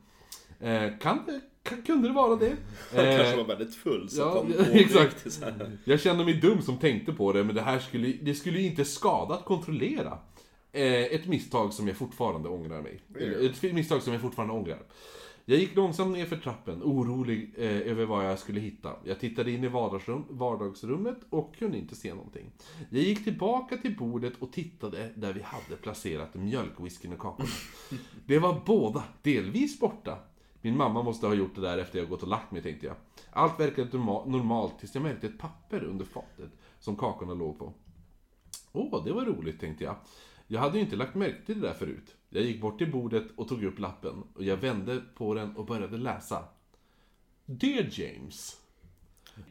Eh, 0.60 0.98
kan 1.01 1.19
det, 1.25 1.41
kunde 1.86 2.08
det 2.08 2.13
vara 2.13 2.36
det? 2.36 2.55
Han 2.96 3.05
kanske 3.05 3.32
Eh, 3.32 3.38
var 3.38 3.46
väldigt 3.46 3.75
full 3.75 4.10
så 4.10 4.22
ja, 4.22 4.41
att 4.41 4.58
han 4.67 4.75
exakt. 4.75 5.32
så 5.32 5.46
här. 5.46 5.77
jag 5.84 6.00
kände 6.00 6.25
mig 6.25 6.34
dum 6.34 6.62
som 6.62 6.77
tänkte 6.77 7.13
på 7.13 7.34
det, 7.34 7.43
men 7.43 7.55
det 7.55 7.62
här 7.62 7.79
skulle, 7.79 8.08
det 8.22 8.36
skulle 8.36 8.62
inte 8.62 8.86
skada 8.86 9.34
att 9.34 9.46
kontrollera. 9.46 10.17
Eh, 10.72 10.84
ett 11.03 11.27
misstag 11.27 11.74
som 11.74 11.88
jag 11.88 11.98
fortfarande 11.98 12.50
ångrar 12.50 12.82
mig. 12.82 13.00
Eller, 13.20 13.50
Ett 13.50 13.74
misstag 13.74 14.01
som 14.01 14.13
jag 14.13 14.22
fortfarande 14.22 14.53
ångrar. 14.53 14.79
Jag 15.46 15.60
gick 15.60 15.75
långsamt 15.75 16.17
ner 16.17 16.25
för 16.25 16.38
trappen, 16.38 16.82
orolig 16.84 17.53
eh, 17.58 17.77
över 17.91 18.05
vad 18.05 18.25
jag 18.25 18.39
skulle 18.39 18.60
hitta. 18.60 18.91
Jag 19.03 19.20
tittade 19.20 19.51
in 19.51 19.63
i 19.63 19.67
vardagsrum, 19.67 20.25
vardagsrummet 20.29 21.17
och 21.29 21.55
kunde 21.55 21.77
inte 21.77 21.96
se 21.96 22.13
någonting. 22.13 22.51
Jag 22.89 23.03
gick 23.03 23.24
tillbaka 23.24 23.77
till 23.77 23.98
bordet 23.98 24.34
och 24.39 24.51
tittade 24.53 25.10
där 25.15 25.34
vi 25.34 25.41
hade 25.41 25.75
placerat 25.82 26.36
mjölkwhiskyn 26.36 27.13
och 27.13 27.20
kakorna. 27.20 27.50
Det 28.25 28.39
var 28.39 28.62
båda 28.65 29.03
delvis 29.22 29.79
borta. 29.79 30.17
Min 30.65 30.77
mamma 30.77 31.03
måste 31.03 31.27
ha 31.27 31.34
gjort 31.34 31.55
det 31.55 31.62
där 31.62 31.77
efter 31.77 32.00
jag 32.00 32.10
gått 32.10 32.22
och 32.24 32.27
lagt 32.27 32.51
mig, 32.51 32.62
tänkte 32.62 32.86
jag. 32.86 32.96
Allt 33.32 33.60
verkade 33.60 33.98
normalt 33.98 34.79
tills 34.79 34.96
jag 34.96 35.03
märkte 35.03 35.27
ett 35.27 35.39
papper 35.39 35.84
under 35.84 36.05
fatet 36.05 36.51
som 36.79 36.96
kakorna 36.96 37.34
låg 37.34 37.60
på. 37.60 37.74
Åh, 38.72 39.03
det 39.05 39.13
var 39.13 39.25
roligt, 39.25 39.60
tänkte 39.60 39.84
jag. 39.84 39.96
Jag 40.48 40.62
hade 40.62 40.77
ju 40.77 40.84
inte 40.84 40.96
lagt 40.96 41.15
märke 41.15 41.46
till 41.46 41.62
det 41.62 41.67
där 41.67 41.74
förut. 41.74 42.15
Jag 42.29 42.43
gick 42.43 42.62
bort 42.62 42.77
till 42.77 42.91
bordet 42.91 43.24
och 43.36 43.48
tog 43.48 43.63
upp 43.63 43.79
lappen 43.79 44.24
och 44.36 44.43
jag 44.43 44.58
vände 44.58 45.01
på 45.15 45.34
den 45.34 45.55
och 45.55 45.65
började 45.65 45.98
läsa. 45.98 46.46
Dear 47.46 47.89
James. 47.91 48.62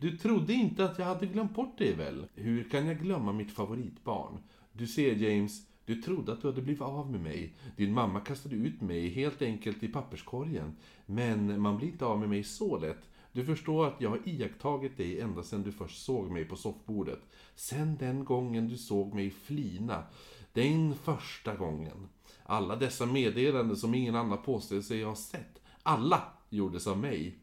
Du 0.00 0.18
trodde 0.18 0.52
inte 0.52 0.84
att 0.84 0.98
jag 0.98 1.06
hade 1.06 1.26
glömt 1.26 1.54
bort 1.54 1.78
dig 1.78 1.94
väl? 1.94 2.26
Hur 2.34 2.68
kan 2.70 2.86
jag 2.86 2.98
glömma 2.98 3.32
mitt 3.32 3.52
favoritbarn? 3.52 4.38
Du 4.72 4.86
ser 4.86 5.14
James, 5.14 5.66
du 5.84 6.02
trodde 6.02 6.32
att 6.32 6.42
du 6.42 6.48
hade 6.48 6.62
blivit 6.62 6.82
av 6.82 7.10
med 7.10 7.20
mig. 7.20 7.54
Din 7.76 7.92
mamma 7.92 8.20
kastade 8.20 8.54
ut 8.54 8.80
mig 8.80 9.08
helt 9.08 9.42
enkelt 9.42 9.82
i 9.82 9.88
papperskorgen. 9.88 10.76
Men 11.06 11.60
man 11.60 11.76
blir 11.76 11.88
inte 11.88 12.04
av 12.04 12.20
med 12.20 12.28
mig 12.28 12.44
så 12.44 12.78
lätt. 12.78 13.08
Du 13.32 13.44
förstår 13.44 13.86
att 13.86 14.00
jag 14.00 14.10
har 14.10 14.20
iakttagit 14.24 14.96
dig 14.96 15.20
ända 15.20 15.42
sedan 15.42 15.62
du 15.62 15.72
först 15.72 16.04
såg 16.04 16.30
mig 16.30 16.44
på 16.44 16.56
soffbordet. 16.56 17.20
Sen 17.54 17.96
den 17.96 18.24
gången 18.24 18.68
du 18.68 18.76
såg 18.76 19.14
mig 19.14 19.30
flina. 19.30 20.04
Den 20.52 20.94
första 20.94 21.54
gången. 21.54 22.08
Alla 22.42 22.76
dessa 22.76 23.06
meddelanden 23.06 23.76
som 23.76 23.94
ingen 23.94 24.16
annan 24.16 24.42
påstår 24.42 24.80
sig 24.80 25.02
ha 25.02 25.14
sett. 25.14 25.62
Alla 25.82 26.22
gjordes 26.50 26.86
av 26.86 26.98
mig. 26.98 27.38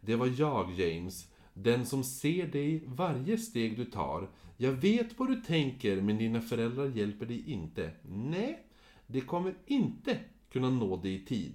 Det 0.00 0.16
var 0.16 0.26
jag, 0.36 0.72
James. 0.72 1.26
Den 1.54 1.86
som 1.86 2.04
ser 2.04 2.46
dig 2.46 2.82
varje 2.86 3.38
steg 3.38 3.76
du 3.76 3.84
tar. 3.84 4.28
Jag 4.62 4.72
vet 4.72 5.18
vad 5.18 5.28
du 5.28 5.36
tänker, 5.36 6.00
men 6.00 6.18
dina 6.18 6.40
föräldrar 6.40 6.88
hjälper 6.88 7.26
dig 7.26 7.50
inte. 7.50 7.90
Nej, 8.02 8.66
det 9.06 9.20
kommer 9.20 9.54
inte 9.66 10.18
kunna 10.52 10.70
nå 10.70 10.96
dig 10.96 11.14
i 11.14 11.24
tid. 11.24 11.52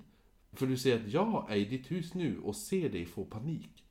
För 0.53 0.67
du 0.67 0.77
ser 0.77 0.95
att 0.95 1.07
jag 1.07 1.45
är 1.49 1.55
i 1.55 1.65
ditt 1.65 1.91
hus 1.91 2.13
nu 2.13 2.39
och 2.39 2.55
ser 2.55 2.89
dig 2.89 3.05
få 3.05 3.25
panik. 3.25 3.83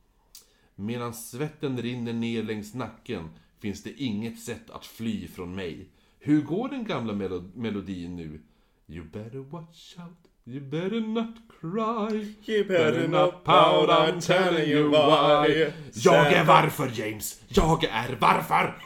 Medan 0.75 1.15
svetten 1.15 1.83
rinner 1.83 2.13
ner 2.13 2.43
längs 2.43 2.75
nacken 2.75 3.29
finns 3.59 3.83
det 3.83 4.03
inget 4.03 4.41
sätt 4.41 4.71
att 4.71 4.87
fly 4.87 5.29
från 5.29 5.55
mig. 5.55 5.89
Hur 6.19 6.43
går 6.43 6.69
den 6.69 6.85
gamla 6.85 7.13
melodin 7.55 8.17
nu? 8.17 8.41
You 8.87 9.05
better 9.05 9.39
watch 9.39 9.99
out, 9.99 10.31
you 10.47 10.61
better 10.61 11.01
not 11.01 11.35
cry. 11.61 12.35
You 12.47 12.65
better 12.65 13.09
not 13.09 13.45
pout, 13.45 13.89
I'm 13.89 14.21
telling 14.21 14.69
you 14.69 14.89
why. 14.91 15.73
Jag 15.95 16.33
är 16.33 16.45
varför, 16.45 16.91
James! 16.95 17.41
Jag 17.49 17.85
är 17.85 18.17
varför! 18.21 18.79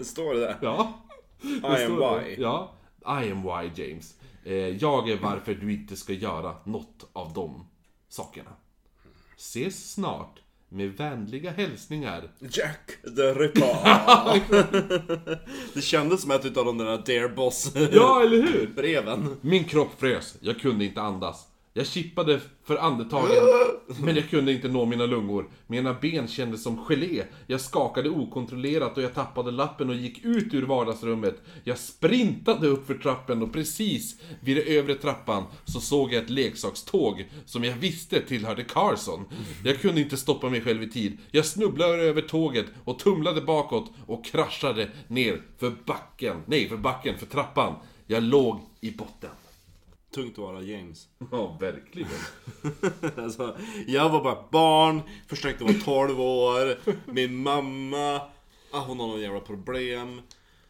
Står 0.04 0.34
det 0.34 0.40
där? 0.40 0.56
Ja. 0.62 0.92
I 1.42 1.46
Det 1.60 1.66
am 1.68 1.76
står 1.96 2.20
det. 2.20 2.24
why. 2.24 2.36
Ja. 2.42 2.74
I 3.06 3.30
am 3.30 3.42
why, 3.42 3.70
James. 3.82 4.14
Eh, 4.44 4.54
jag 4.54 5.08
är 5.10 5.16
varför 5.16 5.54
du 5.54 5.72
inte 5.72 5.96
ska 5.96 6.12
göra 6.12 6.54
något 6.64 7.10
av 7.12 7.32
de 7.32 7.66
sakerna. 8.08 8.50
Ses 9.36 9.92
snart. 9.92 10.40
Med 10.74 10.96
vänliga 10.96 11.50
hälsningar. 11.50 12.30
Jack 12.50 12.90
the 13.16 13.22
Ripper. 13.22 13.74
det 15.74 15.80
kändes 15.82 16.22
som 16.22 16.30
ett 16.30 16.44
utav 16.44 16.64
de 16.64 16.78
där 16.78 16.84
Dare 16.96 17.28
Boss 17.28 17.72
Ja, 17.92 18.22
eller 18.22 18.36
hur? 18.42 18.70
breven. 18.76 19.36
Min 19.40 19.64
kropp 19.64 20.00
frös. 20.00 20.36
Jag 20.40 20.60
kunde 20.60 20.84
inte 20.84 21.00
andas. 21.00 21.46
Jag 21.76 21.86
kippade 21.86 22.40
för 22.64 22.76
andetagen, 22.76 23.42
men 24.04 24.16
jag 24.16 24.30
kunde 24.30 24.52
inte 24.52 24.68
nå 24.68 24.84
mina 24.84 25.06
lungor. 25.06 25.48
Mina 25.66 25.94
ben 25.94 26.28
kändes 26.28 26.62
som 26.62 26.84
gelé. 26.84 27.24
Jag 27.46 27.60
skakade 27.60 28.10
okontrollerat 28.10 28.96
och 28.96 29.02
jag 29.02 29.14
tappade 29.14 29.50
lappen 29.50 29.88
och 29.90 29.94
gick 29.94 30.24
ut 30.24 30.54
ur 30.54 30.62
vardagsrummet. 30.62 31.42
Jag 31.64 31.78
sprintade 31.78 32.68
upp 32.68 32.86
för 32.86 32.94
trappen 32.94 33.42
och 33.42 33.52
precis 33.52 34.20
vid 34.40 34.56
den 34.56 34.66
övre 34.66 34.94
trappan 34.94 35.44
så 35.64 35.80
såg 35.80 36.12
jag 36.12 36.24
ett 36.24 36.30
leksakståg 36.30 37.28
som 37.44 37.64
jag 37.64 37.76
visste 37.76 38.20
tillhörde 38.20 38.64
Carson. 38.64 39.24
Jag 39.64 39.80
kunde 39.80 40.00
inte 40.00 40.16
stoppa 40.16 40.50
mig 40.50 40.60
själv 40.60 40.82
i 40.82 40.90
tid. 40.90 41.18
Jag 41.30 41.46
snubblade 41.46 42.02
över 42.02 42.22
tåget 42.22 42.66
och 42.84 42.98
tumlade 42.98 43.40
bakåt 43.40 43.92
och 44.06 44.24
kraschade 44.24 44.88
ner 45.08 45.42
för 45.58 45.72
backen. 45.84 46.42
Nej, 46.46 46.68
för 46.68 46.76
backen, 46.76 47.18
för 47.18 47.26
trappan. 47.26 47.74
Jag 48.06 48.22
låg 48.22 48.60
i 48.80 48.90
botten. 48.90 49.30
Tungt 50.14 50.32
att 50.32 50.44
vara 50.44 50.62
James. 50.62 51.08
Ja, 51.30 51.56
verkligen. 51.60 52.10
Alltså, 53.16 53.56
jag 53.86 54.10
var 54.10 54.24
bara 54.24 54.44
barn, 54.50 55.00
försökte 55.26 55.64
vara 55.64 55.74
12 55.74 56.20
år. 56.20 56.78
Min 57.12 57.36
mamma, 57.36 58.20
ah, 58.70 58.80
hon 58.86 59.00
har 59.00 59.06
någon 59.06 59.20
jävla 59.20 59.40
problem. 59.40 60.20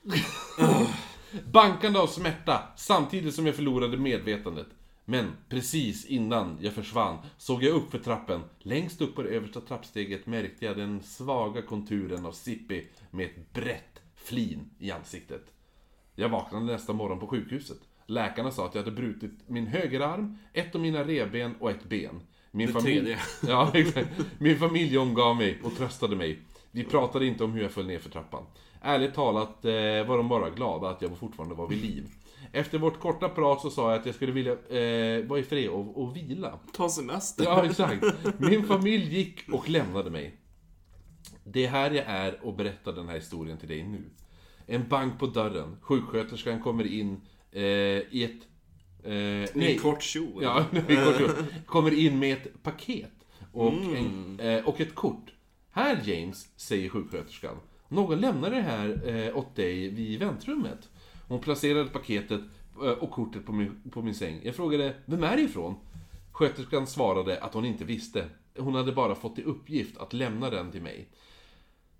Bankande 1.52 1.98
av 1.98 2.06
smärta, 2.06 2.62
samtidigt 2.76 3.34
som 3.34 3.46
jag 3.46 3.54
förlorade 3.54 3.96
medvetandet. 3.96 4.66
Men 5.04 5.32
precis 5.48 6.04
innan 6.04 6.58
jag 6.60 6.72
försvann 6.72 7.18
såg 7.38 7.62
jag 7.62 7.74
upp 7.74 7.90
för 7.90 7.98
trappen. 7.98 8.40
Längst 8.58 9.00
upp 9.00 9.14
på 9.14 9.22
det 9.22 9.28
översta 9.28 9.60
trappsteget 9.60 10.26
märkte 10.26 10.64
jag 10.64 10.76
den 10.76 11.02
svaga 11.02 11.62
konturen 11.62 12.26
av 12.26 12.32
Sippi 12.32 12.86
med 13.10 13.26
ett 13.26 13.52
brett 13.52 14.02
flin 14.16 14.70
i 14.78 14.90
ansiktet. 14.90 15.44
Jag 16.14 16.28
vaknade 16.28 16.64
nästa 16.64 16.92
morgon 16.92 17.20
på 17.20 17.26
sjukhuset. 17.26 17.78
Läkarna 18.06 18.50
sa 18.50 18.66
att 18.66 18.74
jag 18.74 18.82
hade 18.82 18.96
brutit 18.96 19.32
min 19.46 19.66
högerarm, 19.66 20.38
ett 20.52 20.74
av 20.74 20.80
mina 20.80 21.04
revben 21.04 21.54
och 21.60 21.70
ett 21.70 21.84
ben. 21.84 22.20
Min 22.50 22.68
familj... 22.68 23.16
Ja. 23.48 23.72
Min 24.38 24.58
familj 24.58 24.98
omgav 24.98 25.36
mig 25.36 25.58
och 25.64 25.76
tröstade 25.76 26.16
mig. 26.16 26.38
Vi 26.70 26.84
pratade 26.84 27.26
inte 27.26 27.44
om 27.44 27.52
hur 27.52 27.62
jag 27.62 27.70
föll 27.70 27.86
ner 27.86 27.98
för 27.98 28.10
trappan. 28.10 28.42
Ärligt 28.80 29.14
talat 29.14 29.64
eh, 29.64 29.72
var 30.06 30.16
de 30.16 30.28
bara 30.28 30.50
glada 30.50 30.88
att 30.88 31.02
jag 31.02 31.18
fortfarande 31.18 31.54
var 31.54 31.66
vid 31.68 31.82
liv. 31.82 32.08
Efter 32.52 32.78
vårt 32.78 33.00
korta 33.00 33.28
prat 33.28 33.60
så 33.60 33.70
sa 33.70 33.90
jag 33.90 34.00
att 34.00 34.06
jag 34.06 34.14
skulle 34.14 34.32
vilja 34.32 34.52
eh, 34.52 35.24
vara 35.24 35.38
i 35.38 35.42
fred 35.42 35.68
och, 35.68 36.02
och 36.02 36.16
vila. 36.16 36.58
Ta 36.72 36.88
semester. 36.88 37.44
Ja, 37.44 37.64
exakt. 37.64 38.04
Min 38.38 38.66
familj 38.66 39.14
gick 39.14 39.52
och 39.52 39.68
lämnade 39.68 40.10
mig. 40.10 40.40
Det 41.44 41.66
är 41.66 41.70
här 41.70 41.90
jag 41.90 42.04
är 42.06 42.44
och 42.44 42.54
berättar 42.54 42.92
den 42.92 43.08
här 43.08 43.14
historien 43.14 43.58
till 43.58 43.68
dig 43.68 43.82
nu. 43.82 44.04
En 44.66 44.88
bank 44.88 45.18
på 45.18 45.26
dörren. 45.26 45.76
Sjuksköterskan 45.80 46.62
kommer 46.62 46.84
in 46.86 47.20
eh, 47.54 47.62
i 48.10 48.24
ett... 48.24 48.48
Eh, 49.04 49.12
nej, 49.54 49.72
en 49.72 49.78
kort 49.78 50.02
kjol. 50.02 50.42
Ja, 50.42 50.64
i 50.88 50.96
kort 50.96 51.18
kort. 51.18 51.66
Kommer 51.66 51.98
in 51.98 52.18
med 52.18 52.32
ett 52.32 52.62
paket 52.62 53.12
och, 53.52 53.72
en, 53.72 54.40
eh, 54.40 54.68
och 54.68 54.80
ett 54.80 54.94
kort. 54.94 55.32
Här 55.70 56.00
James, 56.04 56.48
säger 56.56 56.88
sjuksköterskan. 56.88 57.56
Någon 57.88 58.20
lämnade 58.20 58.56
det 58.56 58.62
här 58.62 59.08
eh, 59.08 59.36
åt 59.36 59.56
dig 59.56 59.88
vid 59.88 60.20
väntrummet. 60.20 60.88
Hon 61.28 61.40
placerade 61.40 61.90
paketet 61.90 62.40
eh, 62.82 62.90
och 62.90 63.10
kortet 63.10 63.46
på 63.46 63.52
min, 63.52 63.90
på 63.90 64.02
min 64.02 64.14
säng. 64.14 64.40
Jag 64.42 64.54
frågade, 64.54 64.94
vem 65.04 65.24
är 65.24 65.36
det 65.36 65.42
ifrån? 65.42 65.74
Sköterskan 66.32 66.86
svarade 66.86 67.40
att 67.40 67.54
hon 67.54 67.64
inte 67.64 67.84
visste. 67.84 68.28
Hon 68.58 68.74
hade 68.74 68.92
bara 68.92 69.14
fått 69.14 69.38
i 69.38 69.42
uppgift 69.42 69.98
att 69.98 70.12
lämna 70.12 70.50
den 70.50 70.70
till 70.70 70.82
mig. 70.82 71.08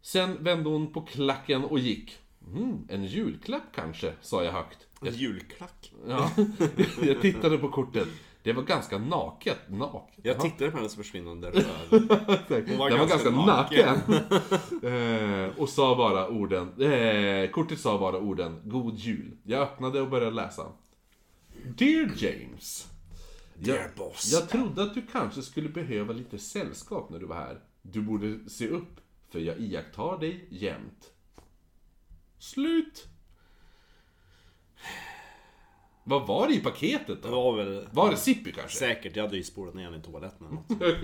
Sen 0.03 0.45
vände 0.45 0.69
hon 0.71 0.93
på 0.93 1.01
klacken 1.01 1.65
och 1.65 1.79
gick. 1.79 2.19
Mm, 2.55 2.89
en 2.89 3.05
julklapp 3.05 3.63
kanske, 3.75 4.13
sa 4.21 4.45
jag 4.45 4.53
högt. 4.53 4.87
En 5.07 5.15
julklack. 5.15 5.93
Ja, 6.09 6.31
jag 7.03 7.21
tittade 7.21 7.59
på 7.59 7.69
kortet. 7.69 8.09
Det 8.43 8.53
var 8.53 8.63
ganska 8.63 8.99
naket. 8.99 9.59
Naket? 9.69 10.19
Jag 10.23 10.37
Ja. 10.37 10.41
tittade 10.41 10.71
på 10.71 10.77
hennes 10.77 10.95
försvinnande 10.97 11.51
röv. 11.51 11.65
Den 12.49 12.79
var 12.79 12.91
var 12.99 13.07
ganska 13.07 13.31
naken. 13.31 13.97
eh, 14.93 15.59
och 15.59 15.69
sa 15.69 15.97
bara 15.97 16.29
orden, 16.29 16.83
eh, 16.83 17.51
kortet 17.51 17.81
sa 17.81 17.99
bara 17.99 18.19
orden 18.19 18.61
God 18.65 18.95
Jul. 18.99 19.37
Jag 19.43 19.63
öppnade 19.63 20.01
och 20.01 20.09
började 20.11 20.37
läsa. 20.37 20.67
Dear 21.77 22.11
James. 22.17 22.89
Dear 23.55 23.77
jag, 23.77 23.91
boss. 23.97 24.33
jag 24.33 24.49
trodde 24.49 24.83
att 24.83 24.95
du 24.95 25.03
kanske 25.13 25.43
skulle 25.43 25.69
behöva 25.69 26.13
lite 26.13 26.39
sällskap 26.39 27.11
när 27.11 27.19
du 27.19 27.27
var 27.27 27.37
här. 27.37 27.61
Du 27.83 28.01
borde 28.03 28.51
se 28.51 28.69
upp, 28.69 29.01
för 29.31 29.39
jag 29.39 29.59
iakttar 29.61 30.19
dig 30.19 30.47
jämt. 30.51 31.11
Slut. 32.39 33.07
Vad 36.05 36.27
var 36.27 36.49
det 36.49 36.55
i 36.55 36.61
paketet 36.61 37.23
Det 37.23 37.29
då? 37.29 37.35
var 37.35 37.57
väl 37.65 37.87
Var 37.93 38.11
det 38.11 38.17
Sippi 38.17 38.53
kanske? 38.53 38.77
säkert, 38.79 39.17
jag 39.17 39.23
hade 39.25 39.37
ju 39.37 39.43
spolat 39.43 39.75
ner 39.75 39.91
den 39.91 40.01
i 40.01 40.03
toaletten 40.03 40.47
eller 40.47 40.55
något. 40.57 40.95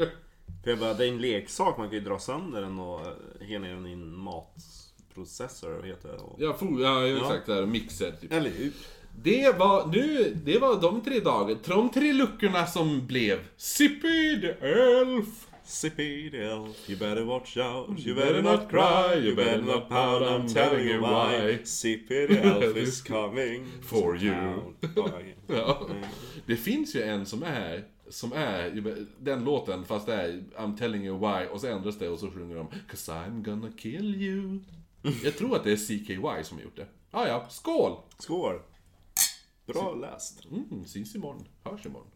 För 0.64 0.70
jag 0.70 0.78
bara, 0.78 0.94
det 0.94 1.04
är 1.04 1.08
en 1.08 1.18
leksak, 1.20 1.78
man 1.78 1.88
kan 1.88 1.98
ju 1.98 2.04
dra 2.04 2.18
sönder 2.18 2.60
den 2.60 2.78
och 2.78 3.00
eh, 3.40 3.60
ner 3.60 3.74
den 3.74 3.86
i 3.86 3.92
en 3.92 4.14
matprocessor, 4.16 5.82
heter 5.82 6.08
det? 6.08 6.14
Och... 6.18 6.36
Ja, 6.38 6.56
fo- 6.60 6.80
ja 6.82 7.06
exakt. 7.18 7.46
Där, 7.46 7.66
mixer 7.66 8.12
typ. 8.20 8.32
Eller 8.32 8.50
hur? 8.50 8.72
Det 9.22 9.58
var, 9.58 9.86
nu, 9.86 10.36
det 10.44 10.58
var 10.58 10.80
de 10.80 11.00
tre 11.00 11.20
dagarna, 11.20 11.60
de 11.66 11.90
tre 11.90 12.12
luckorna 12.12 12.66
som 12.66 13.06
blev 13.06 13.38
Sippy 13.56 14.40
the 14.40 14.48
Elf. 14.66 15.46
Sippy 15.70 16.34
elf, 16.34 16.88
you 16.90 16.98
better 16.98 17.24
watch 17.24 17.56
out, 17.56 17.98
you 17.98 18.14
better 18.14 18.42
not 18.42 18.68
cry, 18.68 19.14
you 19.14 19.36
better 19.36 19.62
not 19.62 19.88
pout, 19.88 20.22
I'm 20.22 20.48
telling 20.48 20.84
you 20.86 21.00
why. 21.00 21.58
Sippy 21.64 22.26
elf 22.38 22.76
is 22.76 23.00
coming 23.02 23.66
For 23.82 24.16
you. 24.16 24.74
Ja. 25.46 25.88
Det 26.46 26.56
finns 26.56 26.94
ju 26.94 27.02
en 27.02 27.26
som 27.26 27.42
är 27.42 27.84
Som 28.08 28.32
är 28.32 28.70
den 29.20 29.44
låten, 29.44 29.84
fast 29.84 30.06
det 30.06 30.14
är 30.14 30.44
I'm 30.58 30.76
telling 30.78 31.06
you 31.06 31.18
why, 31.18 31.46
och 31.46 31.60
så 31.60 31.66
ändras 31.66 31.98
det 31.98 32.08
och 32.08 32.18
så 32.18 32.30
sjunger 32.30 32.56
de 32.56 32.68
'Cause 32.68 33.12
I'm 33.12 33.42
gonna 33.42 33.70
kill 33.78 34.14
you' 34.14 34.60
Jag 35.24 35.36
tror 35.38 35.56
att 35.56 35.64
det 35.64 35.72
är 35.72 35.76
CKY 35.76 36.44
som 36.44 36.56
har 36.56 36.64
gjort 36.64 36.76
det. 36.76 36.86
Ah, 37.10 37.26
ja, 37.26 37.46
skål! 37.50 37.96
Skål! 38.18 38.60
Bra 39.66 39.94
läst. 39.94 40.44
Mm, 40.50 40.84
syns 40.86 41.14
imorgon, 41.14 41.44
hörs 41.64 41.86
imorgon. 41.86 42.10